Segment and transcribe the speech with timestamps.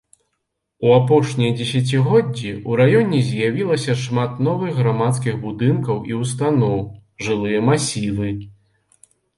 [0.85, 6.79] У апошнія дзесяцігоддзі ў раёне з'явілася шмат новых грамадскіх будынкаў і ўстаноў,
[7.29, 8.29] жылыя масівы.